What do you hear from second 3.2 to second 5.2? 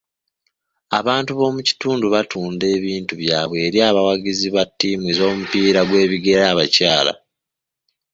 byabwe eri abawagizi ba ttiimu